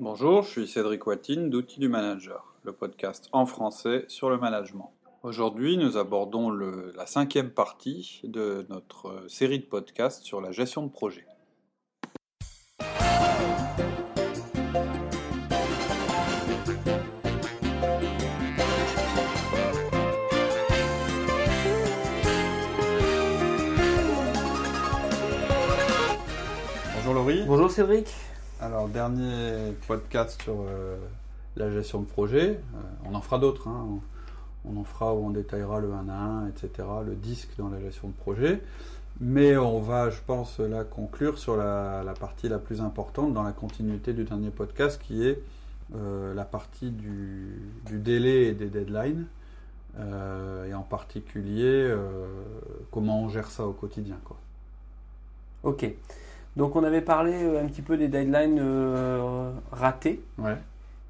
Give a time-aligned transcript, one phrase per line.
[0.00, 4.90] Bonjour, je suis Cédric Watine d'Outils du Manager, le podcast en français sur le management.
[5.22, 10.82] Aujourd'hui, nous abordons le- la cinquième partie de notre série de podcasts sur la gestion
[10.84, 11.26] de projet.
[26.96, 27.44] Bonjour Laurie.
[27.46, 28.06] Bonjour Cédric.
[28.62, 30.98] Alors, dernier podcast sur euh,
[31.56, 32.60] la gestion de projet.
[32.74, 33.68] Euh, on en fera d'autres.
[33.68, 33.86] hein.
[34.66, 37.80] On, en fera où on détaillera le 1 à 1, etc., le disque dans la
[37.80, 38.60] gestion de projet.
[39.18, 43.52] Mais on va, je pense, là conclure sur la, partie la plus importante dans la
[43.52, 45.40] continuité du dernier podcast, qui est
[45.94, 47.56] euh, la partie du,
[47.90, 49.24] délai et des deadlines.
[49.98, 51.94] Et en particulier,
[52.90, 54.16] comment on gère ça au quotidien.
[55.62, 55.86] Ok.
[56.56, 60.22] Donc on avait parlé euh, un petit peu des deadlines euh, ratés.
[60.38, 60.56] Ouais.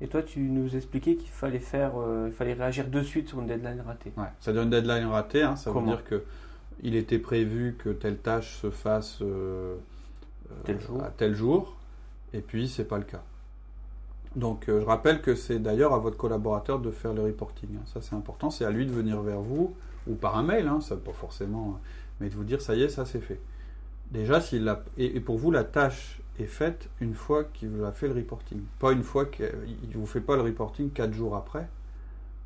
[0.02, 3.40] Et toi, tu nous expliquais qu'il fallait faire, euh, il fallait réagir de suite sur
[3.40, 4.12] une deadline ratée.
[4.16, 6.22] Ouais, ça donne une deadline ratée, hein, ça Comment veut dire que
[6.82, 9.76] il était prévu que telle tâche se fasse euh,
[10.64, 11.02] Tel jour.
[11.02, 11.76] à tel jour,
[12.32, 13.22] et puis c'est pas le cas.
[14.36, 17.68] Donc je rappelle que c'est d'ailleurs à votre collaborateur de faire le reporting.
[17.76, 17.82] hein.
[17.92, 19.74] Ça c'est important, c'est à lui de venir vers vous
[20.06, 21.78] ou par un mail, hein, ça pas forcément,
[22.20, 23.40] mais de vous dire ça y est, ça c'est fait.
[24.10, 27.84] Déjà, s'il a, et, et pour vous la tâche est faite une fois qu'il vous
[27.84, 31.12] a fait le reporting, pas une fois qu'il ne vous fait pas le reporting quatre
[31.12, 31.68] jours après.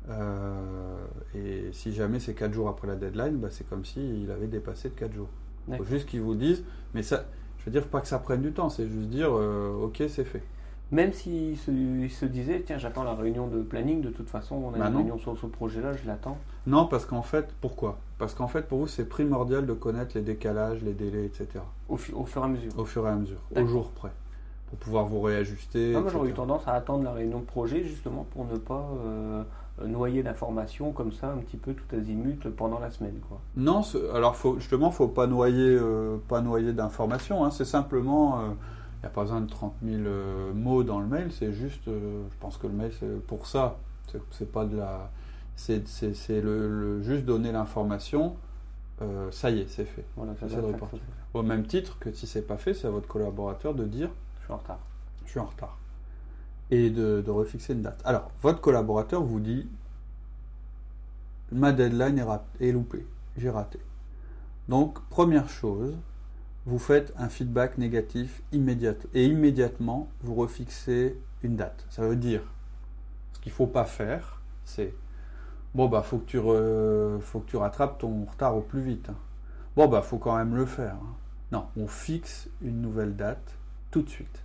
[0.09, 4.47] Euh, et si jamais c'est 4 jours après la deadline, bah, c'est comme s'il avait
[4.47, 5.29] dépassé de 4 jours.
[5.67, 6.63] Il faut juste qu'ils vous disent,
[6.93, 7.25] mais ça,
[7.57, 10.23] je veux dire pas que ça prenne du temps, c'est juste dire, euh, ok, c'est
[10.23, 10.43] fait.
[10.91, 14.55] Même s'il se, il se disait, tiens, j'attends la réunion de planning, de toute façon,
[14.55, 14.97] on a Bah une non.
[14.99, 16.37] réunion sur ce projet-là, je l'attends.
[16.67, 17.97] Non, parce qu'en fait, pourquoi?
[18.19, 21.47] Parce qu'en fait, pour vous, c'est primordial de connaître les décalages, les délais, etc.
[21.89, 22.71] Au, fu- au fur et à mesure.
[22.77, 24.11] Au fur et à mesure, au jour près,
[24.69, 25.93] pour pouvoir vous réajuster.
[25.95, 28.87] Ah, moi, j'aurais eu tendance à attendre la réunion de projet justement pour ne pas
[29.05, 29.43] euh,
[29.85, 33.19] noyer d'informations comme ça un petit peu tout azimut pendant la semaine.
[33.27, 33.39] Quoi.
[33.57, 33.81] Non,
[34.13, 37.43] alors faut, justement, faut pas noyer, euh, pas noyer d'informations.
[37.43, 37.51] hein.
[37.51, 38.55] C'est simplement, il
[39.05, 41.31] n'y a pas besoin de 30 000 euh, mots dans le mail.
[41.31, 43.77] C'est juste, euh, je pense que le mail, c'est pour ça.
[44.31, 45.11] C'est- pas de la,
[45.55, 45.81] c'est
[46.41, 48.35] le, le- juste donner l'information.
[49.01, 50.05] euh, ça y est, c'est fait.
[50.15, 50.99] Voilà, ça ça faire.
[51.33, 54.45] Au même titre que si c'est pas fait, c'est à votre collaborateur de dire Je
[54.45, 54.79] suis en retard.
[55.25, 55.77] je suis en retard
[56.71, 58.01] et de, de refixer une date.
[58.05, 59.67] Alors, votre collaborateur vous dit
[61.51, 63.05] ma deadline est, est loupée,
[63.37, 63.79] j'ai raté.
[64.67, 65.95] Donc, première chose,
[66.65, 71.85] vous faites un feedback négatif immédiat et immédiatement vous refixez une date.
[71.89, 72.41] Ça veut dire
[73.33, 74.93] ce qu'il faut pas faire, c'est
[75.75, 76.37] bon bah faut que tu
[77.21, 79.09] faut que tu rattrapes ton retard au plus vite.
[79.09, 79.15] hein.
[79.75, 80.95] Bon bah faut quand même le faire.
[80.95, 81.15] hein.
[81.51, 83.55] Non, on fixe une nouvelle date
[83.91, 84.41] tout de suite.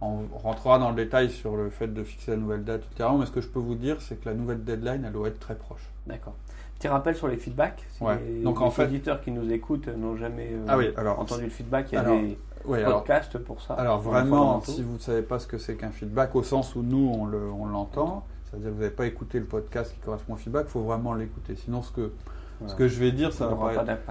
[0.00, 3.26] On rentrera dans le détail sur le fait de fixer la nouvelle date ultérieurement, mais
[3.26, 5.54] ce que je peux vous dire, c'est que la nouvelle deadline, elle doit être très
[5.56, 5.80] proche.
[6.06, 6.34] D'accord.
[6.78, 7.84] Petit rappel sur les feedbacks.
[7.90, 8.18] Si Ouais.
[8.26, 11.18] les, Donc, les en fait- auditeurs qui nous écoutent n'ont jamais euh, Ah oui, alors-
[11.18, 12.38] entendu le feedback, il y a alors, des
[12.82, 13.74] alors, podcasts pour ça.
[13.74, 16.74] alors pour vraiment, si vous ne savez pas ce que c'est qu'un feedback, au sens
[16.74, 20.00] où nous, on le- on l'entend, c'est-à-dire que vous n'avez pas écouté le podcast qui
[20.00, 21.54] correspond au feedback, il faut vraiment l'écouter.
[21.56, 22.12] Sinon, ce que,
[22.60, 22.72] Voilà.
[22.72, 23.38] ce que je vais dire, ça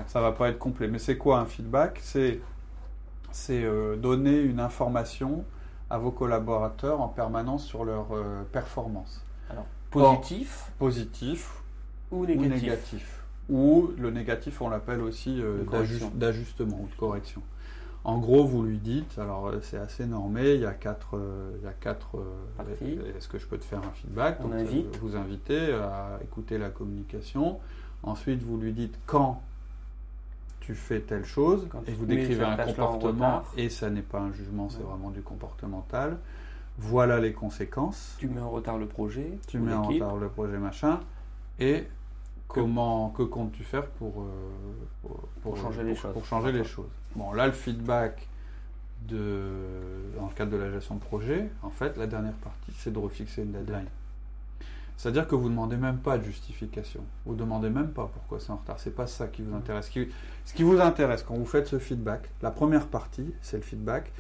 [0.08, 0.88] Ça va va pas être complet.
[0.88, 2.00] Mais c'est quoi un feedback?
[2.02, 2.40] C'est
[3.64, 5.44] euh, donner une information
[5.90, 9.26] à vos collaborateurs en permanence sur leur euh, performance.
[9.50, 10.22] Alors, Or,
[10.80, 11.63] positif
[12.14, 12.62] ou ou négatif.
[12.64, 13.20] négatif.
[13.50, 15.64] Ou le négatif, on l'appelle aussi euh,
[16.14, 17.42] d'ajustement ou de correction.
[18.06, 21.52] En gros, vous lui dites, alors euh, c'est assez normé, il y a quatre, euh,
[21.60, 24.38] il y a quatre euh, est-ce que je peux te faire un feedback?
[24.42, 24.98] On Donc, invite.
[24.98, 27.60] Vous invitez à écouter la communication.
[28.04, 29.42] Ensuite, vous lui dites quand
[30.60, 34.32] tu fais telle chose Quand et vous décrivez un comportement et ça n'est pas un
[34.34, 34.84] jugement, c'est Ouais.
[34.84, 36.18] vraiment du comportemental.
[36.78, 39.38] Voilà les conséquences Tu mets en retard le projet.
[39.48, 41.00] tu mets en retard le projet machin
[41.60, 41.84] et
[42.54, 44.26] comment que comptes-tu faire pour, euh,
[45.02, 46.14] pour, Pour changer les choses.
[46.14, 46.90] pour changer les choses.
[47.16, 48.28] Bon là le feedback
[49.08, 49.42] de
[50.18, 53.00] dans le cadre de la gestion de projet en fait la dernière partie c'est de
[53.00, 53.88] refixer une deadline.
[54.96, 57.02] C'est à dire que vous ne demandez même pas de justification.
[57.26, 58.80] Vous demandez même pas pourquoi c'est en retard.
[58.80, 59.88] C'est pas ça qui vous intéresse.
[59.88, 60.08] Ce qui,
[60.46, 64.12] ce qui vous intéresse quand vous faites ce feedback la première partie c'est le feedback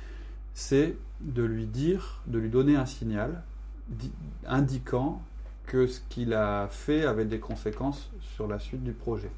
[0.53, 3.41] c'est de lui dire de lui donner un signal
[3.87, 4.11] di-
[4.47, 5.21] indiquant
[5.65, 9.31] que ce qu'il a fait avait des conséquences sur la suite du projet.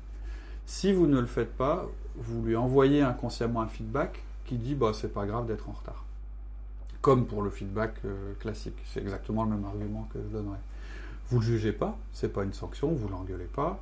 [0.66, 4.92] Si vous ne le faites pas, vous lui envoyez inconsciemment un feedback qui dit bah
[4.94, 6.04] c'est pas grave d'être en retard.
[7.02, 10.60] Comme pour le feedback euh, classique, c'est exactement le même argument que je donnerais.
[11.30, 13.80] Vous le jugez pas, c'est pas une sanction, vous l'engueulez pas,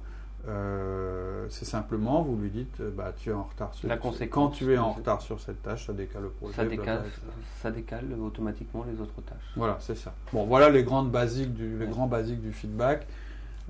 [0.47, 4.09] euh, c'est simplement, vous lui dites, euh, bah, tu es en retard sur La Quand
[4.09, 6.53] conséquence, tu es en retard sur cette tâche, ça décale le projet.
[6.55, 7.33] Ça décale, blablabla.
[7.61, 9.53] ça décale automatiquement les autres tâches.
[9.55, 10.13] Voilà, c'est ça.
[10.33, 11.91] Bon, voilà les grandes basiques du, les Ouais.
[11.91, 13.07] grands basiques du feedback.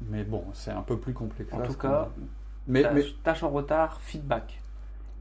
[0.10, 1.54] Mais bon, c'est un peu plus complexe.
[1.54, 2.24] En tout cas, dit.
[2.68, 4.60] mais, tâche, mais tâche en retard, feedback.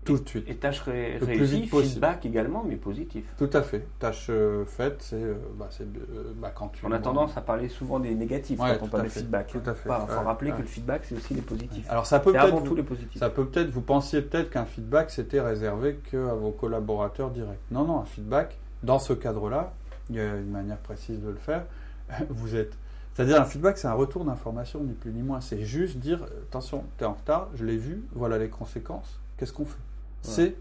[0.05, 0.49] Tout de suite.
[0.49, 3.25] Et tâche ré- Le réussie, feedback également, mais positif.
[3.39, 3.87] Tout à fait.
[3.99, 6.85] Tâche euh, faite, c'est euh, bah, c'est, euh, bah, quand tu.
[6.85, 9.47] On a tendance à parler souvent des négatifs Ouais, quand on parle de feedback.
[9.49, 9.89] Tout à fait.
[9.89, 10.57] Il faut Ouais, rappeler ouais.
[10.57, 11.89] que le feedback, c'est aussi les positifs.
[11.91, 12.45] Alors ça peut peut-être.
[12.47, 13.19] avant vous- tout les positifs.
[13.21, 17.61] Ça peut peut-être, vous pensiez peut-être qu'un feedback c'était réservé qu'à vos collaborateurs directs.
[17.71, 19.73] Non, non, un feedback, dans ce cadre-là,
[20.11, 21.65] il y a une manière précise de le faire.
[22.29, 22.73] Vous êtes.
[23.15, 25.41] C'est-à-dire, un feedback, c'est un retour d'information, ni plus ni moins.
[25.43, 29.53] C'est juste dire attention, tu es en retard, je l'ai vu, voilà les conséquences, qu'est-ce
[29.53, 29.77] qu'on fait?
[30.23, 30.55] C'est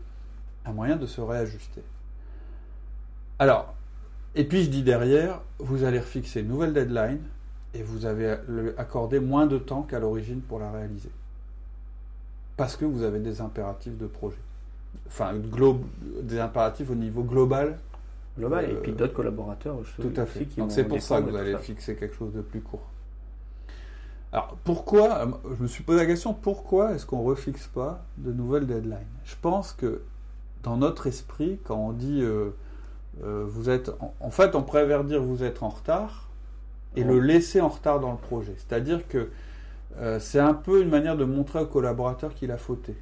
[0.66, 1.82] un moyen de se réajuster.
[3.40, 3.74] Alors,
[4.36, 7.20] et puis je dis derrière, vous allez refixer une nouvelle deadline
[7.74, 8.36] et vous avez
[8.78, 11.10] accordé moins de temps qu'à l'origine pour la réaliser
[12.62, 14.38] parce que vous avez des impératifs de projet.
[15.08, 15.34] Enfin,
[16.22, 17.80] des impératifs au niveau global.
[18.38, 20.46] Global, et Euh, puis d'autres collaborateurs aussi Tout à fait.
[20.46, 22.88] qui Donc c'est pour ça que vous allez fixer quelque chose de plus court.
[24.34, 28.32] Alors pourquoi, euh, je me suis posé la question, pourquoi est-ce qu'on refixe pas de
[28.32, 28.98] nouvelles deadlines?
[29.26, 30.02] Je pense que
[30.64, 32.52] dans notre esprit, quand on dit euh,
[33.24, 36.30] euh, vous êtes, en, en fait, on préfère dire vous êtes en retard
[36.96, 37.14] et Ouais.
[37.14, 38.54] le laisser en retard dans le projet.
[38.58, 39.30] C'est-à-dire que
[39.98, 42.96] euh, c'est un peu une manière de montrer au collaborateur qu'il a fauté.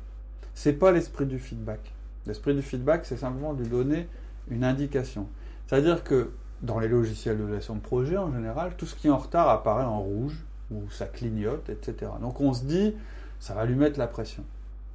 [0.56, 1.94] C'est pas l'esprit du feedback.
[2.26, 4.08] L'esprit du feedback, c'est simplement de lui donner
[4.50, 5.28] une indication.
[5.68, 6.32] C'est-à-dire que
[6.64, 9.48] dans les logiciels de gestion de projet, en général, tout ce qui est en retard
[9.50, 12.12] apparaît en rouge, ou ça clignote, etc.
[12.22, 12.94] Donc on se dit,
[13.40, 14.44] ça va lui mettre la pression.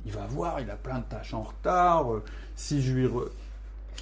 [0.06, 2.12] Il va voir, il a plein de tâches en retard.
[2.12, 2.22] euh,
[2.56, 3.06] Si je lui.
[3.06, 3.28] re-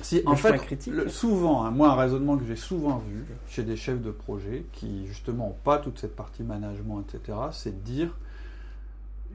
[0.01, 0.93] Si, en fait, critique.
[0.93, 4.65] le- souvent, hein, moi, un raisonnement que j'ai souvent vu chez des chefs de projet
[4.73, 8.17] qui, justement, n'ont pas toute cette partie management, etc., c'est de dire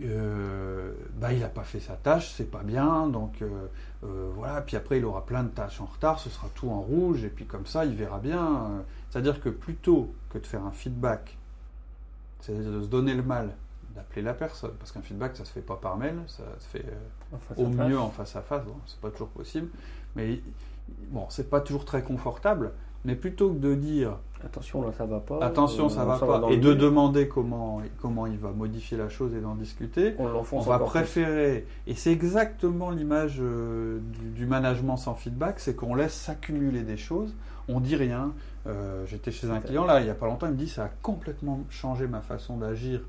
[0.03, 3.47] euh, bah, il n'a pas fait sa tâche, c'est pas bien, donc euh,
[4.03, 6.81] euh, voilà, puis après il aura plein de tâches en retard, ce sera tout en
[6.81, 8.83] rouge, et puis comme ça il verra bien.
[9.09, 11.37] C'est-à-dire que plutôt que de faire un feedback,
[12.39, 13.55] c'est-à-dire de se donner le mal,
[13.95, 16.85] d'appeler la personne, parce qu'un feedback ça se fait pas par mail, ça se fait
[16.85, 17.87] euh, au face.
[17.89, 19.69] mieux en face à face, bon, c'est pas toujours possible,
[20.15, 20.41] mais
[21.09, 22.71] bon, c'est pas toujours très confortable,
[23.05, 25.39] mais plutôt que de dire Attention, là ça va pas.
[25.43, 29.09] attention euh, ça va dans pas, et de demander comment, comment il va modifier la
[29.09, 30.85] chose et d'en discuter, On on va plus.
[30.85, 36.83] préférer, et c'est exactement l'image euh, du, du management sans feedback, c'est qu'on laisse s'accumuler
[36.83, 37.33] des choses,
[37.67, 38.33] on dit rien.
[38.67, 40.85] Euh, J'étais chez un client là, il n'y a pas longtemps, il me dit ça
[40.85, 43.01] a complètement changé ma façon d'agir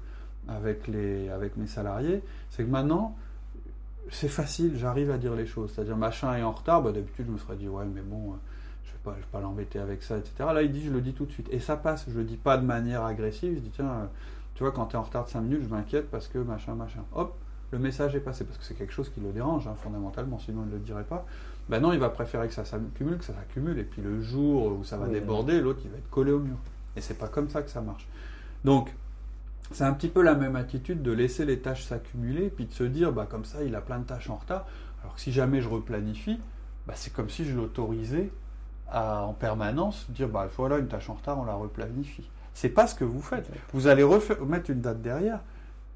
[0.48, 2.22] avec, les, avec mes salariés.
[2.50, 3.16] C'est que maintenant,
[4.10, 5.72] c'est facile, j'arrive à dire les choses.
[5.74, 8.36] C'est-à-dire machin est en retard, bah, d'habitude je me serais dit ouais, mais bon, euh,
[8.84, 10.32] je ne vais pas, je vais pas l'embêter avec ça, etc.
[10.54, 11.48] Là, il dit je le dis tout de suite.
[11.50, 13.86] Et ça passe, je le dis pas de manière agressive, je dis tiens.
[13.90, 14.06] euh,
[14.54, 16.74] tu vois, quand tu es en retard de 5 minutes, je m'inquiète parce que machin,
[16.74, 17.04] machin.
[17.14, 17.36] Hop,
[17.70, 20.62] le message est passé parce que c'est quelque chose qui le dérange hein, fondamentalement, sinon
[20.64, 21.26] il ne le dirait pas.
[21.68, 24.78] Ben non, il va préférer que ça s'accumule, que ça s'accumule, et puis le jour
[24.78, 26.56] où ça va Oui, déborder, l'autre il va être collé au mur.
[26.96, 28.06] Et c'est pas comme ça que ça marche.
[28.64, 28.94] Donc,
[29.70, 32.84] c'est un petit peu la même attitude de laisser les tâches s'accumuler, puis de se
[32.84, 34.66] dire, bah comme ça, il a plein de tâches en retard.
[35.02, 36.40] Alors que si jamais je replanifie,
[36.86, 38.30] bah, c'est comme si je l'autorisais
[38.90, 42.28] à en permanence dire, bah voilà, une tâche en retard, on la replanifie.
[42.54, 43.48] C'est pas ce que vous faites.
[43.74, 45.40] Vous allez refaire- mettre une date derrière,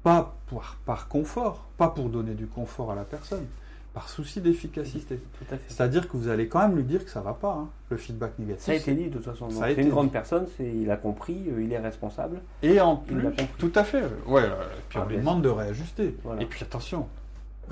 [0.03, 3.45] pas par, par confort, pas pour donner du confort à la personne,
[3.93, 5.19] par souci d'efficacité.
[5.67, 8.39] C'est-à-dire que vous allez quand même lui dire que ça va pas, hein, le feedback
[8.39, 8.63] négatif.
[8.65, 9.49] Ça a été dit de toute façon.
[9.49, 12.41] C'est une grande personne, il a compris, euh, il est responsable.
[12.63, 14.03] Et en Il plus, tout à fait.
[14.25, 14.49] Ouais,
[14.89, 16.17] puis Ah, on lui demande de réajuster.
[16.23, 16.41] Voilà.
[16.41, 17.07] Et puis attention,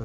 [0.00, 0.04] euh,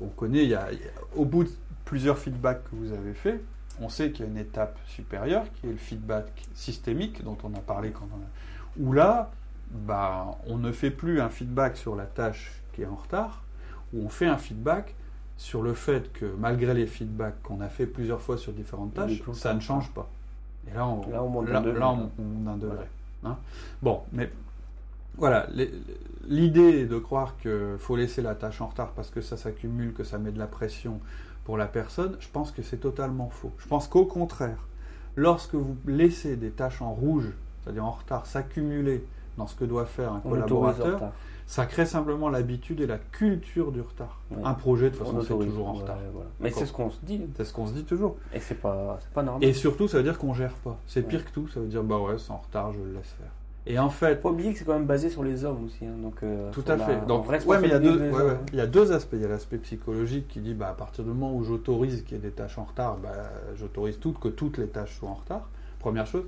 [0.00, 1.50] on connaît, il y a, il y a- au bout de
[1.84, 3.40] plusieurs feedbacks que vous avez fait,
[3.80, 7.52] on sait qu'il y a une étape supérieure qui est le feedback systémique dont on
[7.54, 9.30] a parlé quand on a, où là,
[9.70, 13.44] bah, on ne fait plus un feedback sur la tâche qui est en retard,
[13.92, 14.94] où on fait un feedback
[15.38, 19.22] sur le fait que malgré les feedbacks qu'on a fait plusieurs fois sur différentes tâches,
[19.32, 20.08] ça ne change pas.
[20.70, 21.80] Et là, on, Là, on monte d'un là, degré.
[21.80, 22.86] là, on- on monte d'un degré.
[23.22, 23.36] Voilà.
[23.36, 23.38] hein.
[23.80, 24.30] Bon, mais
[25.16, 25.46] voilà,
[26.28, 30.04] l'idée de croire qu'il faut laisser la tâche en retard parce que ça s'accumule, que
[30.04, 31.00] ça met de la pression
[31.44, 33.52] pour la personne, je pense que c'est totalement faux.
[33.58, 34.58] Je pense qu'au contraire,
[35.16, 39.04] lorsque vous laissez des tâches en rouge, c'est-à-dire en retard, s'accumuler
[39.38, 41.12] dans ce que doit faire un On collaborateur.
[41.50, 44.20] Ça crée simplement l'habitude et la culture du retard.
[44.30, 44.36] Ouais.
[44.44, 45.96] Un projet, de toute On façon, c'est toujours en Ouais, retard.
[46.12, 46.28] voilà.
[46.40, 47.22] Mais c'est ce qu'on se dit.
[47.38, 48.16] C'est ce qu'on se dit toujours.
[48.34, 49.42] Et c'est pas, normal.
[49.42, 50.78] Et surtout, ça veut dire qu'on gère pas.
[50.86, 51.48] C'est pire que tout.
[51.48, 53.30] Ça veut dire, bah ouais, c'est en retard, je le laisse faire.
[53.66, 55.86] Et en fait, faut oublier que c'est quand même basé sur les hommes aussi.
[55.86, 57.06] hein, donc, euh, Tout à la- fait.
[57.06, 58.36] Donc, on ouais, mais il y, a deux, responsabilise les ouais, hommes, ouais.
[58.52, 59.14] il y a deux aspects.
[59.14, 62.16] Il y a l'aspect psychologique qui dit bah, à partir du moment où j'autorise qu'il
[62.16, 63.10] y ait des tâches en retard, bah,
[63.56, 65.48] j'autorise toutes, que toutes les tâches soient en retard.
[65.80, 66.24] Première chose.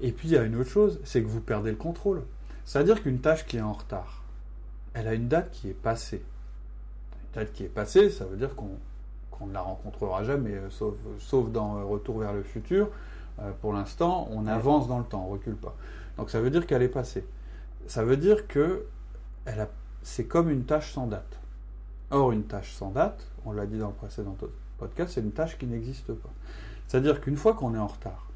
[0.00, 2.22] Et puis il y a une autre chose, c'est que vous perdez le contrôle.
[2.64, 4.22] C'est-à-dire qu'une tâche qui est en retard,
[4.96, 6.22] elle a une date qui est passée.
[7.12, 10.94] Une date qui est passée, ça veut dire qu'on ne la rencontrera jamais, euh, sauf,
[11.18, 12.88] sauf dans euh, Retour vers le futur.
[13.40, 15.76] Euh, pour l'instant, on avance dans le temps, on recule pas.
[16.16, 17.26] Donc ça veut dire qu'elle est passée.
[17.86, 18.86] Ça veut dire que
[20.02, 21.38] c'est comme une tâche sans date.
[22.10, 24.36] Or, une tâche sans date, on l'a dit dans le précédent
[24.78, 26.30] podcast, c'est une tâche qui n'existe pas.
[26.88, 28.28] C'est-à-dire qu'une fois qu'on est en retard,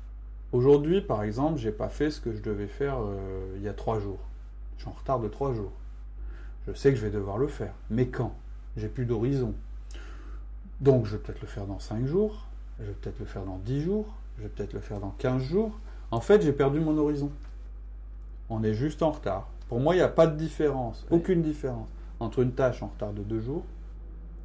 [0.53, 3.73] aujourd'hui par exemple, j'ai pas fait ce que je devais faire euh, il y a
[3.73, 4.21] trois jours.
[4.77, 5.73] Je suis en retard de trois jours.
[6.67, 7.75] Je sais que je vais devoir le faire.
[7.89, 8.35] Mais quand?
[8.77, 9.55] J'ai plus d'horizon.
[10.81, 12.47] Donc je vais peut-être le faire dans cinq jours,
[12.81, 14.07] je vais peut-être le faire dans 10 jours,
[14.39, 15.79] je vais peut-être le faire dans 15 jours.
[16.11, 17.31] En fait, j'ai perdu mon horizon.
[18.49, 19.49] On est juste en retard.
[19.69, 21.89] Pour moi, il n'y a pas de différence, aucune différence
[22.19, 23.65] entre une tâche en retard de 2 jours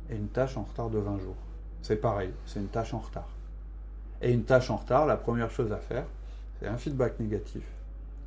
[0.10, 1.36] et une tâche en retard de 20 jours.
[1.81, 3.29] C'est pareil, c'est une tâche en retard.
[4.22, 6.05] Et une tâche en retard, la première chose à faire,
[6.60, 7.63] c'est un feedback négatif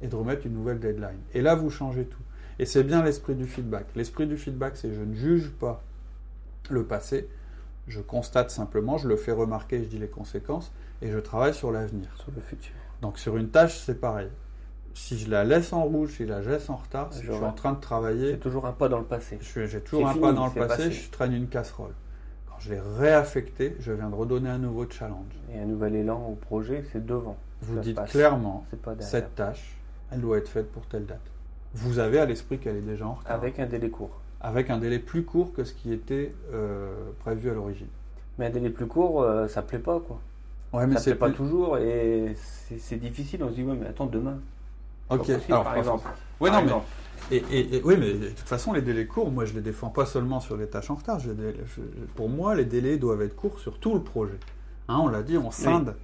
[0.02, 1.20] et de remettre une nouvelle deadline.
[1.34, 2.22] Et là, vous changez tout.
[2.58, 3.86] Et c'est bien l'esprit du feedback.
[3.94, 5.82] L'esprit du feedback, c'est je ne juge pas
[6.70, 7.28] le passé,
[7.86, 11.70] je constate simplement, je le fais remarquer, je dis les conséquences, et je travaille sur
[11.70, 12.08] l'avenir.
[12.16, 12.74] Sur le futur.
[13.00, 14.28] Donc sur une tâche, c'est pareil.
[14.94, 17.44] Si je la laisse en rouge, si je la laisse en retard, que Je suis
[17.44, 19.38] en train de travailler, C'est toujours un pas dans le passé.
[19.40, 20.90] j'ai toujours un fini, pas dans le passé, passé.
[20.90, 21.92] je traîne une casserole.
[22.48, 25.32] Quand je l'ai réaffecté, je viens de redonner un nouveau challenge.
[25.54, 27.36] Et un nouvel élan au projet, c'est devant.
[27.62, 28.10] Vous dites passe.
[28.10, 28.66] clairement,
[28.98, 29.76] cette tâche,
[30.10, 31.20] elle doit être faite pour telle date.
[31.74, 33.32] Vous avez à l'esprit qu'elle est déjà en retard.
[33.32, 34.20] Avec un délai court.
[34.40, 37.88] avec un délai plus court que ce qui était euh, prévu à l'origine.
[38.38, 40.18] Mais un délai plus court, euh, ça plaît pas, quoi.
[40.72, 42.34] Ouais, mais ça plaît pas toujours et
[42.78, 43.42] c'est difficile.
[43.42, 44.38] On se dit, ouais, mais attends, demain.
[45.10, 46.08] Ok, possible, alors, par exemple.
[46.40, 46.82] Ouais, Par non,
[47.30, 47.36] mais.
[47.36, 49.88] Et, et- et- oui, mais de toute façon, les délais courts, moi, je les défends
[49.90, 51.18] pas seulement sur les tâches en retard.
[51.18, 51.82] je les dé- je-
[52.14, 54.38] pour moi, les délais doivent être courts sur tout le projet.
[54.88, 55.94] Hein, on l'a dit, on scinde.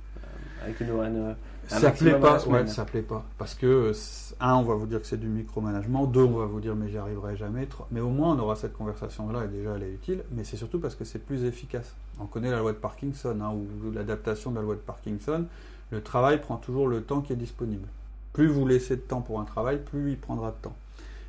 [0.62, 0.96] Avec une, une-
[1.30, 1.36] un
[1.68, 2.44] ça plaît pas.
[2.46, 3.24] Ouais, ça plaît pas.
[3.38, 3.92] Parce que, euh,
[4.40, 6.06] un, on va vous dire que c'est du micromanagement.
[6.06, 7.66] Deux, on va vous dire, mais j'y arriverai jamais.
[7.66, 10.22] Trois- mais au moins, on aura cette conversation-là, et déjà, elle est utile.
[10.32, 11.94] Mais c'est surtout parce que c'est plus efficace.
[12.20, 15.46] On connaît la loi de Parkinson, hein, ou l'adaptation de la loi de Parkinson.
[15.90, 17.86] Le travail prend toujours le temps qui est disponible.
[18.32, 20.74] Plus vous laissez de temps pour un travail, plus il prendra de temps.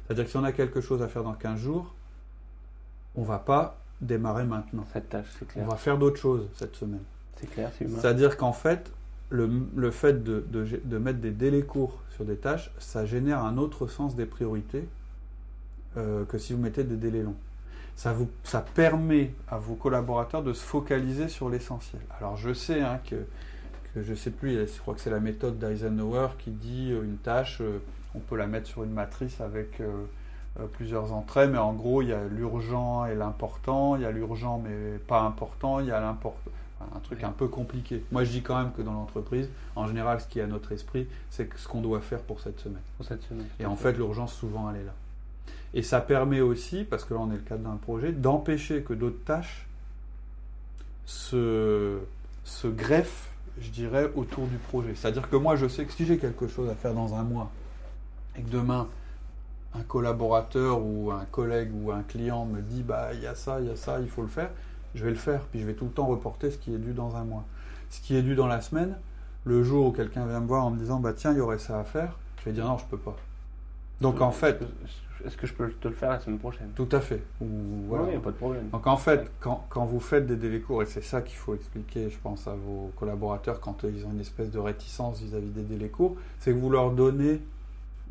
[0.08, 1.94] C'est-à-dire que si on a quelque chose à faire dans 15 jours,
[3.15, 4.86] on va pas démarrer maintenant.
[4.92, 5.68] Cette tâche, c'est On clair.
[5.68, 7.04] va faire d'autres choses cette semaine.
[7.39, 7.98] C'est clair, c'est humain.
[8.00, 8.92] C'est-à-dire qu'en fait,
[9.29, 14.15] le, fait de, mettre des délais courts sur des tâches, ça génère un autre sens
[14.15, 14.88] des priorités
[15.98, 17.36] euh, que si vous mettez des délais longs.
[17.96, 22.01] Ça, vous, ça permet à vos collaborateurs de se focaliser sur l'essentiel.
[22.20, 23.15] Alors je sais hein, que,
[23.94, 27.17] que je sais plus, je crois que c'est la méthode d'Eisenhower qui dit euh, une
[27.17, 27.79] tâche, euh,
[28.13, 29.82] on peut la mettre sur une matrice avec
[30.72, 34.62] plusieurs entrées, mais en gros il y a l'urgent et l'important, il y a l'urgent
[34.63, 36.50] mais pas important, il y a l'important.
[36.96, 38.04] Un truc un peu compliqué.
[38.12, 40.72] Moi, je dis quand même que dans l'entreprise, en général, ce qui est à notre
[40.72, 42.82] esprit, c'est ce qu'on doit faire pour cette semaine.
[42.98, 43.48] Pour cette semaine.
[43.60, 44.94] Et en fait, l'urgence, souvent, elle est là.
[45.74, 48.94] Et ça permet aussi, parce que là, on est le cadre d'un projet, d'empêcher que
[48.94, 49.68] d'autres tâches
[51.06, 52.00] se,
[52.44, 54.96] se greffent, je dirais, autour du projet.
[54.96, 57.51] C'est-à-dire que moi, je sais que si j'ai quelque chose à faire dans un mois,
[58.38, 58.88] et que demain,
[59.74, 63.60] un collaborateur ou un collègue ou un client me dit, bah, il y a ça,
[63.60, 64.51] il y a ça, il faut le faire,
[64.95, 66.93] je vais le faire, puis je vais tout le temps reporter ce qui est dû
[66.93, 67.43] dans un mois.
[67.89, 68.97] Ce qui est dû dans la semaine,
[69.43, 71.59] le jour où quelqu'un vient me voir en me disant, bah, tiens, il y aurait
[71.59, 73.15] ça à faire, je vais dire, non, je peux pas.
[74.01, 74.61] Donc, en fait,
[75.25, 76.69] Est-ce que je peux te le faire la semaine prochaine?
[76.75, 77.23] Tout à fait.
[77.41, 77.47] Ou,
[77.87, 78.03] voilà.
[78.03, 78.69] Oui, il n'y a pas de problème.
[78.69, 81.55] Donc en fait, quand, quand vous faites des délais courts, et c'est ça qu'il faut
[81.55, 85.49] expliquer, je pense, à vos collaborateurs quand euh, ils ont une espèce de réticence vis-à-vis
[85.49, 87.41] des délais courts, c'est que vous leur donnez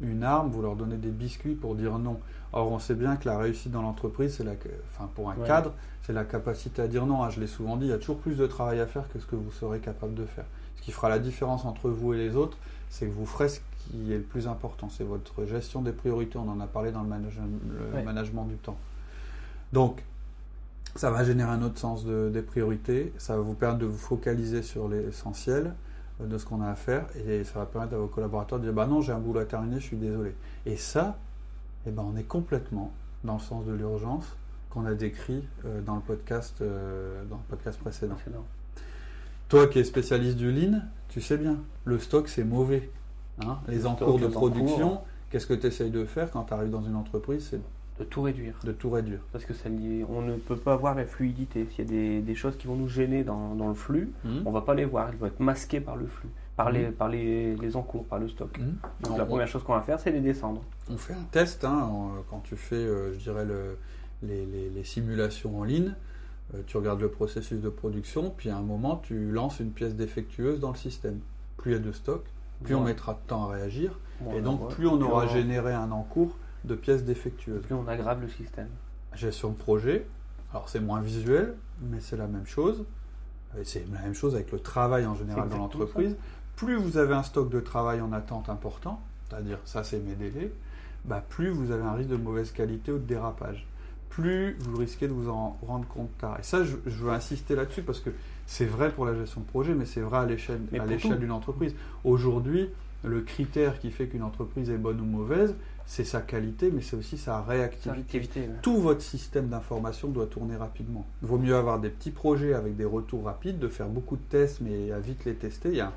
[0.01, 2.19] une arme, vous leur donnez des biscuits pour dire non.
[2.53, 4.53] Or, on sait bien que la réussite dans l'entreprise, c'est la,
[4.93, 5.47] enfin pour un Ouais.
[5.47, 5.73] cadre,
[6.03, 7.23] c'est la capacité à dire non.
[7.23, 9.19] Ah, je l'ai souvent dit, il y a toujours plus de travail à faire que
[9.19, 10.45] ce que vous serez capable de faire.
[10.77, 12.57] Ce qui fera la différence entre vous et les autres,
[12.91, 13.61] c'est que vous ferez ce
[13.91, 16.39] qui est le plus important, c'est votre gestion des priorités.
[16.39, 18.03] On en a parlé dans le, manage- le Ouais.
[18.03, 18.77] management du temps.
[19.73, 20.03] Donc,
[20.97, 23.99] ça va générer un autre sens de- des priorités, ça va vous permettre de vous
[23.99, 25.75] focaliser sur l'essentiel
[26.21, 28.73] de ce qu'on a à faire, et ça va permettre à vos collaborateurs de dire
[28.73, 30.35] bah non, j'ai un boulot à terminer, je suis désolé.
[30.65, 31.19] Et ça,
[31.87, 32.93] eh ben, on est complètement
[33.25, 34.37] dans le sens de l'urgence
[34.71, 38.17] qu'on a décrit euh, dans, le podcast, euh, dans le podcast précédent.
[39.49, 42.91] Toi qui es spécialiste du lean, tu sais bien, le stock c'est mauvais.
[43.45, 43.59] hein.
[43.69, 46.71] les Le encours stock, de production, qu'est-ce que tu essayes de faire quand tu arrives
[46.71, 47.61] dans une entreprise C'est
[47.99, 48.55] De tout réduire.
[48.65, 49.21] de tout réduire.
[49.33, 49.69] Parce que ça
[50.09, 51.67] on ne peut pas avoir la fluidité.
[51.71, 54.41] S'il y a des, des choses qui vont nous gêner dans, dans le flux, Hmm
[54.45, 55.09] on va pas les voir.
[55.11, 56.93] Elles vont être masquées par le flux, par, les, Mhm.
[56.93, 58.59] par les, les encours, par le stock.
[58.59, 58.73] Hmm
[59.03, 60.63] Donc On- la première chose qu'on va faire, c'est les descendre.
[60.91, 63.77] On fait un test hein, en- quand tu fais, euh, je dirais, le-
[64.25, 65.95] les, les- les simulations en ligne.
[66.55, 69.95] Euh, tu regardes le processus de production, puis à un moment, tu lances une pièce
[69.95, 71.21] défectueuse dans le système.
[71.59, 72.25] Plus il y a de stock,
[72.65, 75.73] plus on mettra de temps à réagir, Bon, et on donc plus on aura généré
[75.73, 77.63] un encours de pièces défectueuses.
[77.63, 78.69] Plus on aggrave le système.
[79.15, 80.07] Gestion de projet,
[80.51, 82.85] alors c'est moins visuel, mais c'est la même chose.
[83.63, 86.17] C'est la même chose avec le travail en général dans l'entreprise.
[86.57, 90.53] Plus vous avez un stock de travail en attente important, c'est-à-dire ça c'est mes délais,
[91.05, 93.67] bah, plus vous avez un risque de mauvaise qualité ou de dérapage.
[94.09, 96.39] Plus vous risquez de vous en rendre compte tard.
[96.39, 98.11] Et ça, je, je veux insister là-dessus parce que
[98.47, 100.61] c'est vrai pour la gestion de projet, mais c'est vrai à l'échelle
[101.19, 101.75] d'une entreprise.
[102.05, 102.71] Aujourd'hui,
[103.05, 105.55] le critère qui fait qu'une entreprise est bonne ou mauvaise,
[105.87, 108.49] c'est sa qualité, mais c'est aussi sa réactivité ouais.
[108.63, 111.07] tout votre système d'information doit tourner rapidement.
[111.23, 114.23] Il vaut mieux avoir des petits projets avec des retours rapides, de faire beaucoup de
[114.23, 115.69] tests, mais à vite les tester.
[115.69, 115.93] Il y a,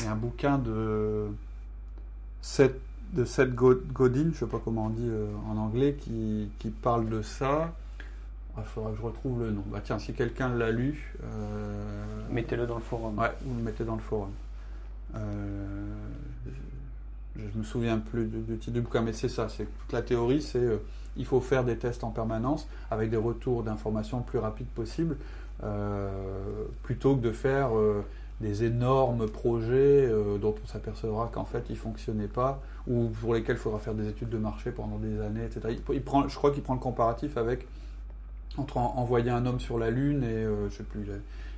[0.00, 1.28] il y a un bouquin de
[2.42, 2.78] Seth,
[3.14, 6.68] de Seth Godin, je ne sais pas comment on dit euh, en anglais, qui, qui
[6.68, 7.72] parle de ça.
[8.58, 9.62] Il faudra que je retrouve le nom.
[9.66, 13.18] Bah tiens, si quelqu'un l'a lu, euh, Mettez-le dans le forum.
[13.18, 14.30] Ouais, vous le mettez dans le forum.
[15.16, 15.84] Euh,
[17.36, 19.48] je ne me souviens plus du, titre du bouquin, mais c'est ça.
[19.48, 20.78] C'est toute la théorie, c'est euh,
[21.16, 25.16] il faut faire des tests en permanence avec des retours d'informations plus rapides possible,
[25.62, 26.08] euh,
[26.82, 28.04] plutôt que de faire euh,
[28.40, 33.58] des énormes projets dont on s'apercevra qu'en fait ils fonctionnaient pas ou pour lesquels il
[33.58, 35.76] faudra faire des études de marché pendant des années, etc.
[35.92, 37.68] Il, prend, je crois qu'il prend le comparatif avec
[38.56, 41.06] entre en- envoyer un homme sur la lune et je sais plus.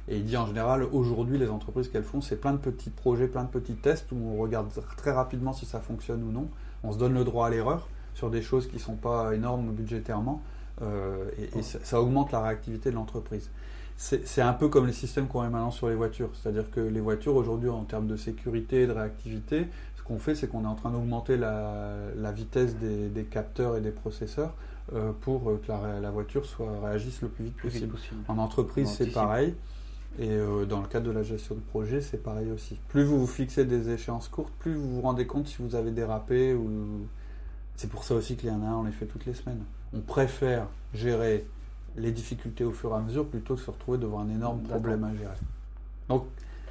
[0.08, 3.28] Et il dit en général, aujourd'hui, les entreprises qu'elles font, c'est plein de petits projets,
[3.28, 6.48] plein de petits tests où on regarde très rapidement si ça fonctionne ou non.
[6.82, 9.70] On se donne le droit à l'erreur sur des choses qui ne sont pas énormes
[9.72, 10.42] budgétairement.
[10.82, 13.50] euh, et et ça, ça augmente la réactivité de l'entreprise.
[13.96, 16.30] C'est un peu comme les systèmes qu'on met maintenant sur les voitures.
[16.34, 20.34] C'est-à-dire que les voitures, aujourd'hui, en termes de sécurité et de réactivité, ce qu'on fait,
[20.34, 24.54] c'est qu'on est en train d'augmenter la, la vitesse des, des capteurs et des processeurs
[24.92, 28.20] euh, pour euh, que la, la voiture soit, réagisse le plus vite Plus vite possible.
[28.26, 29.54] En entreprise, c'est pareil.
[30.18, 32.78] Et euh, dans le cadre de la gestion de projet, c'est pareil aussi.
[32.88, 35.90] Plus vous vous fixez des échéances courtes, plus vous vous rendez compte si vous avez
[35.90, 36.54] dérapé.
[36.54, 37.06] ou
[37.76, 39.62] C'est pour ça aussi qu'il y en a un, on les fait toutes les semaines.
[39.94, 41.46] On préfère gérer
[41.96, 45.04] les difficultés au fur et à mesure plutôt que se retrouver devant un énorme problème
[45.04, 45.34] à gérer.
[46.08, 46.26] Donc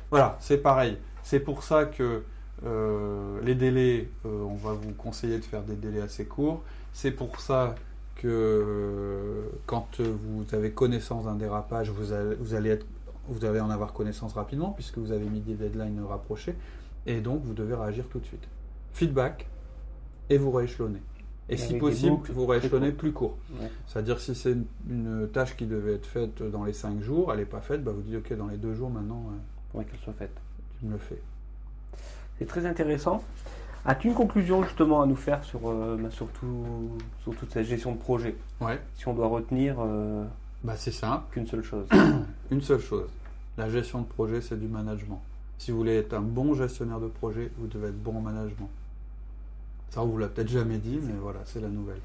[0.10, 0.98] voilà, c'est pareil.
[1.24, 2.24] C'est pour ça que
[2.66, 6.62] euh, les délais, euh, on va vous conseiller de faire des délais assez courts.
[6.94, 7.76] C'est pour ça
[8.16, 12.86] que euh, quand vous avez connaissance d'un dérapage, vous allez être,
[13.28, 16.56] vous allez en avoir connaissance rapidement puisque vous avez mis des deadlines rapprochés
[17.06, 18.48] et donc vous devez réagir tout de suite.
[18.94, 19.48] Feedback
[20.30, 21.02] et vous rééchelonnez.
[21.50, 23.36] Et Avec si possible, vous rééchelonnez plus court.
[23.60, 23.70] Ouais.
[23.88, 27.40] C'est-à-dire si c'est une, une tâche qui devait être faite dans les 5 jours, elle
[27.40, 29.38] n'est pas faite, bah vous dites ok dans les 2 jours maintenant euh,
[29.72, 30.32] Pour qu'elle soit faite.
[30.80, 31.22] tu me le fais.
[32.40, 33.22] C'est très intéressant.
[33.84, 36.92] As-tu une conclusion justement à nous faire sur, euh, bah, sur, tout-
[37.24, 38.36] sur toute cette gestion de projet?
[38.62, 40.24] Ouais, Si on doit retenir euh,
[40.64, 41.26] bah c'est simple.
[41.32, 41.88] qu'une seule chose.
[42.52, 43.08] Une seule chose,
[43.58, 45.22] la gestion de projet, c'est du management.
[45.58, 48.70] Si vous voulez être un bon gestionnaire de projet, vous devez être bon en management.
[49.90, 52.00] Ça, on vous l'a peut-être jamais dit, mais voilà, c'est la nouvelle.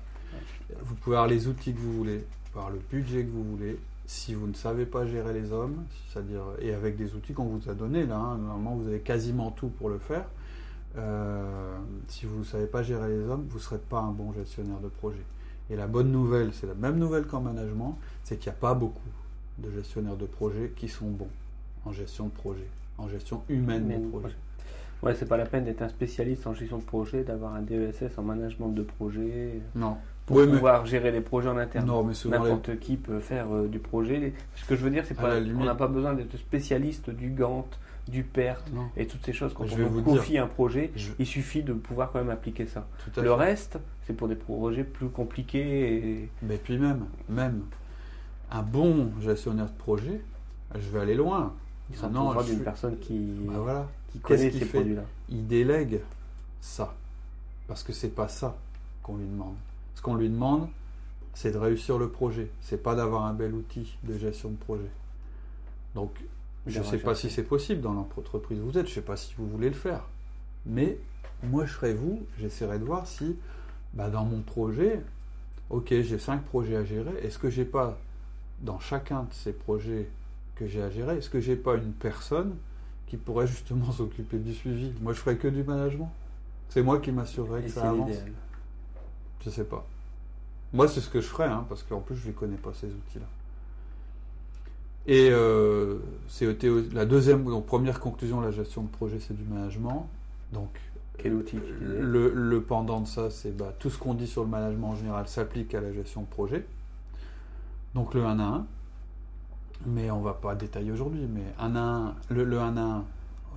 [0.83, 3.45] Vous pouvez avoir les outils que vous voulez, vous pouvez avoir le budget que vous
[3.45, 3.79] voulez.
[4.07, 7.69] Si vous ne savez pas gérer les hommes, c'est-à-dire et avec des outils qu'on vous
[7.69, 10.27] a donnés là, hein, normalement vous avez quasiment tout pour le faire.
[10.97, 11.77] euh,
[12.09, 14.79] si vous ne savez pas gérer les hommes, vous ne serez pas un bon gestionnaire
[14.81, 15.23] de projet.
[15.71, 18.75] Et la bonne nouvelle, c'est la même nouvelle qu'en management, c'est qu'il n'y a pas
[18.75, 19.01] beaucoup
[19.59, 21.29] de gestionnaires de projet qui sont bons
[21.85, 22.67] en gestion de projet,
[22.99, 24.35] en gestion humaine Mais- de projet.
[25.03, 28.17] Ouais, c'est pas la peine d'être un spécialiste en gestion de projet, d'avoir un DESS
[28.19, 29.97] en management de projet, Non.
[30.25, 31.87] pour Oui, mais- pouvoir gérer les projets en interne.
[31.87, 34.33] Non, mais souvent les- N'importe qui peut faire euh, du projet.
[34.57, 35.65] Ce que je veux dire, c'est pas, la on limite.
[35.67, 38.89] n'a pas besoin d'être spécialiste du Gantt, du PERT Non.
[38.97, 39.53] et toutes ces choses.
[39.53, 40.05] Quand Je on vous dire.
[40.15, 42.87] confie un projet, Je- il suffit de pouvoir quand même appliquer ça.
[43.05, 43.35] tout à Le fait.
[43.35, 45.97] reste, c'est pour des projets plus compliqués.
[46.23, 46.29] Et...
[46.43, 47.63] Mais puis même, même
[48.51, 50.21] un bon gestionnaire de projet,
[50.75, 51.55] je vais aller loin.
[51.91, 53.89] Il Ah s'entourera d'une suis- personne qui, Bah voilà.
[54.13, 55.03] qui connaît ces produits-là.
[55.29, 56.01] Il délègue
[56.61, 56.95] ça.
[57.69, 58.57] Parce que c'est pas ça
[59.03, 59.55] qu'on lui demande.
[59.95, 60.69] Ce qu'on lui demande,
[61.35, 62.49] c'est de réussir le projet.
[62.61, 64.91] C'est pas d'avoir un bel outil de gestion de projet.
[65.95, 66.11] Donc,
[66.67, 69.17] je D'avoir sais pas si c'est possible dans l'entreprise où vous êtes, je sais pas
[69.17, 70.03] si vous voulez le faire.
[70.65, 70.99] Mais
[71.45, 73.37] moi, je serais vous, j'essaierai de voir si,
[73.97, 75.01] bah, dans mon projet,
[75.71, 77.13] ok, j'ai cinq projets à gérer.
[77.23, 77.99] Est-ce que j'ai pas,
[78.61, 80.09] dans chacun de ces projets
[80.55, 82.55] que j'ai à gérer, est-ce que j'ai pas une personne
[83.07, 84.93] qui pourrait justement s'occuper du suivi?
[85.01, 86.13] Moi, je ferais que du management.
[86.69, 88.17] C'est moi qui m'assurerais que ça avance.
[89.45, 89.87] Je sais pas.
[90.73, 92.89] Moi, c'est ce que je ferais, hein, parce qu'en plus, je ne connais pas ces
[92.89, 93.27] outils-là.
[95.07, 100.09] Et euh, c'était la deuxième, donc première conclusion, la gestion de projet, c'est du management.
[100.53, 100.71] Donc,
[101.19, 104.91] Quel outil le, pendant de ça, c'est bah, tout ce qu'on dit sur le management
[104.91, 106.67] en général s'applique à la gestion de projet.
[107.95, 108.67] Donc le 1 à 1.
[109.87, 113.05] Mais on va pas détailler aujourd'hui, mais 1 à 1, le, le 1 à 1,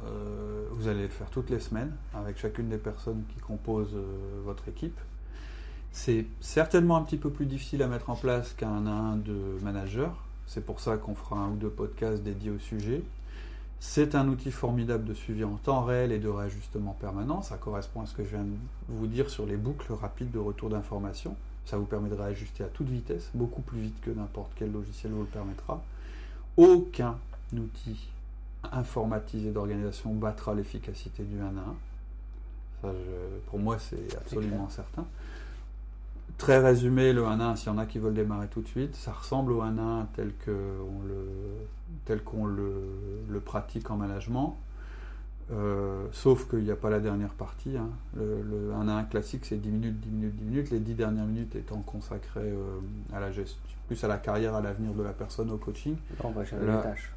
[0.06, 4.42] euh, vous allez le faire toutes les semaines avec chacune des personnes qui composent euh,
[4.44, 4.98] votre équipe.
[5.92, 10.16] C'est certainement un petit peu plus difficile à mettre en place qu'un 1 de manager.
[10.46, 13.04] C'est pour ça qu'on fera un ou deux podcasts dédiés au sujet.
[13.80, 17.42] C'est un outil formidable de suivi en temps réel et de réajustement permanent.
[17.42, 18.56] Ça correspond à ce que je viens de
[18.90, 21.36] vous dire sur les boucles rapides de retour d'informations.
[21.66, 25.14] Ça vous permet de réajuster à toute vitesse, beaucoup plus vite que n'importe quel logiciel
[25.14, 25.82] vous le permettra.
[26.58, 27.18] Aucun
[27.54, 28.10] outil
[28.72, 31.54] informatisé d'organisation battra l'efficacité du 1 à 1.
[32.82, 32.94] Ça,
[33.48, 35.06] pour moi, c'est absolument certain.
[36.40, 38.96] Très résumé, le 1 1, s'il y en a qui veulent démarrer tout de suite,
[38.96, 41.28] ça ressemble au 1 1 tel qu'on le,
[42.06, 42.72] tel qu'on le,
[43.30, 44.58] le, pratique en management.
[45.52, 47.76] Euh, sauf qu'il n'y a pas la dernière partie.
[47.76, 47.90] Hein.
[48.16, 50.70] Le, 1 1 classique, c'est 10 minutes, 10 minutes, 10 minutes.
[50.70, 52.80] Les 10 dernières minutes étant consacrées euh,
[53.14, 55.98] à la gestion, plus à la carrière, à l'avenir de la personne, au coaching.
[56.24, 57.12] on va gérer les tâches.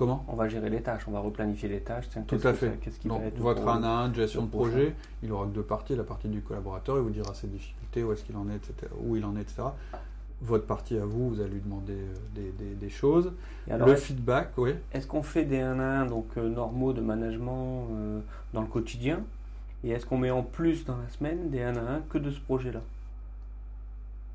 [0.00, 2.08] Comment On va gérer les tâches, on va replanifier les tâches.
[2.26, 2.78] Tout à fait.
[2.80, 5.50] Qu'est-ce qui va être votre 1 à 1 de gestion de projet, il aura que
[5.50, 5.94] deux parties.
[5.94, 8.90] La partie du collaborateur, il vous dira ses difficultés, où est-ce qu'il en est, etc.,
[9.04, 9.60] où il en est, etc.
[10.40, 11.98] Votre partie à vous, vous allez lui demander
[12.38, 13.30] euh, des, choses.
[13.68, 14.70] le feedback, oui.
[14.90, 18.20] Est-ce qu'on fait des 1 à 1 donc, euh, normaux de management euh,
[18.54, 19.20] dans le quotidien?
[19.84, 22.30] Et est-ce qu'on met en plus dans la semaine des 1 à 1 que de
[22.30, 22.80] ce projet-là?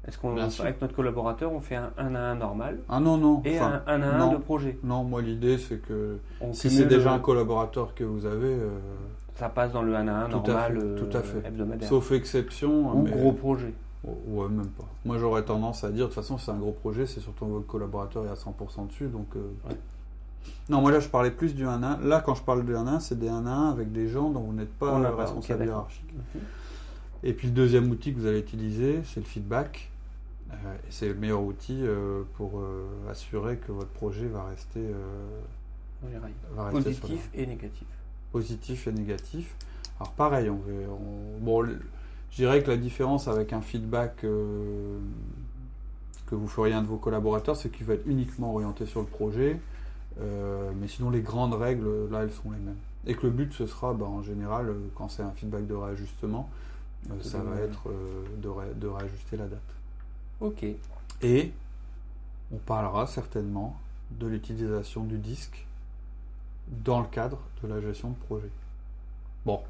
[0.08, 3.42] Est-ce qu'on, avec notre collaborateur, on fait un 1 à 1 normal Ah non, non.
[3.44, 4.78] Et un 1 à 1 de projet?
[4.84, 6.18] Non, moi l'idée c'est que
[6.52, 8.54] si c'est déjà un collaborateur que vous avez.
[8.54, 8.70] Euh,
[9.36, 11.38] ça passe dans le 1 à 1 normal tout à fait.
[11.38, 11.90] Euh, hebdomadaire.
[11.90, 12.96] Sauf exception.
[12.96, 13.74] Ou gros projet.
[14.04, 14.86] Ouais, même pas.
[15.04, 17.46] Moi j'aurais tendance à dire, de toute façon, si c'est un gros projet, c'est surtout
[17.48, 19.08] votre collaborateur est à 100% dessus.
[19.08, 19.28] Donc.
[19.36, 19.74] Euh,
[20.70, 22.02] non, moi là je parlais plus du 1 à 1.
[22.06, 24.08] Là, quand je parle de 1 à 1, c'est des 1 à 1 avec des
[24.08, 26.14] gens dont vous n'êtes pas responsable hiérarchique.
[27.24, 29.90] Et puis le deuxième outil que vous allez utiliser, c'est le feedback.
[30.66, 34.82] Euh, c'est le meilleur outil euh, pour euh, assurer que votre projet va rester,
[36.54, 37.88] va rester positif et négatif.
[38.32, 39.56] Positif et négatif.
[40.00, 40.60] Alors pareil, on,
[41.40, 45.00] bon, je dirais que la différence avec un feedback que
[46.32, 49.60] vous feriez un de vos collaborateurs, c'est qu'il va être uniquement orienté sur le projet.
[50.20, 52.76] mais sinon, les grandes règles, là, elles sont les mêmes.
[53.08, 56.50] Et que le but, ce sera, bah, en général, quand c'est un feedback de réajustement,
[57.22, 57.90] ça va être
[58.42, 59.76] de, de réajuster la date.
[60.42, 60.66] Ok.
[61.22, 61.52] Et
[62.52, 63.78] on parlera certainement
[64.12, 65.66] de l'utilisation du disque
[66.68, 68.50] dans le cadre de la gestion de projet.
[69.46, 69.62] Bon,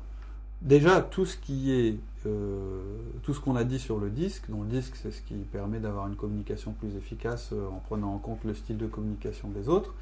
[0.61, 2.81] déjà tout ce qui est euh,
[3.21, 5.79] tout ce qu'on a dit sur le disque, dont le disque c'est ce qui permet
[5.79, 9.69] d'avoir une communication plus efficace euh, en prenant en compte le style de communication des
[9.69, 9.93] autres,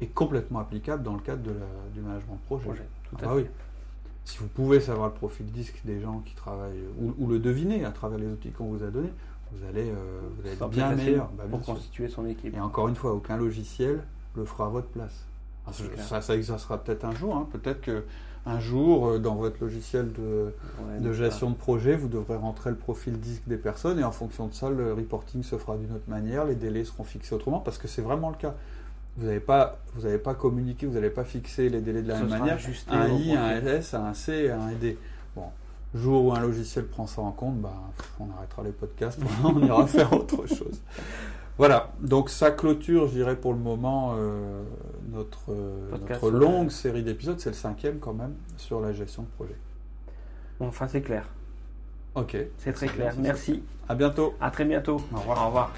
[0.00, 1.54] est complètement applicable dans le cadre de
[1.94, 2.68] du management de projet.
[3.22, 3.46] ah, oui.
[4.24, 7.84] Si vous pouvez savoir le profil disque des gens qui travaillent, ou, ou le deviner
[7.84, 9.12] à travers les outils qu'on vous a donnés,
[9.52, 11.30] vous allez, euh, être bien meilleur.
[11.36, 12.56] Bah, pour constituer son équipe.
[12.56, 14.02] Et encore une fois, aucun logiciel
[14.34, 15.26] le fera à votre place.
[15.98, 17.36] ça, ça exercera peut-être un jour.
[17.36, 17.48] Hein.
[17.52, 18.04] Peut-être que
[18.44, 20.52] un jour, euh, dans votre logiciel de,
[21.00, 24.48] de gestion de projet, vous devrez rentrer le profil disque des personnes et en fonction
[24.48, 27.78] de ça, le reporting se fera d'une autre manière, les délais seront fixés autrement, parce
[27.78, 28.54] que c'est vraiment le cas.
[29.16, 32.30] Vous n'avez pas, vous pas communiqué, vous n'avez pas fixé les délais de la même
[32.30, 32.58] manière.
[32.88, 34.98] Un I, un S, un C, un D.
[35.36, 35.44] Bon,
[35.94, 37.74] jour où un logiciel prend ça en compte, bah,
[38.18, 40.80] on arrêtera les podcasts, on ira faire autre chose.
[41.58, 44.62] Voilà, donc ça clôture, je dirais pour le moment, euh,
[45.10, 47.38] notre, euh, notre longue série d'épisodes.
[47.38, 49.56] C'est le cinquième quand même sur la gestion de projet.
[50.58, 51.28] Bon, enfin, c'est clair.
[52.14, 52.36] Ok.
[52.58, 53.14] C'est très clair.
[53.18, 53.62] Merci.
[53.88, 54.34] À bientôt.
[54.40, 55.00] À très bientôt.
[55.12, 55.42] Au revoir.
[55.42, 55.72] Au revoir.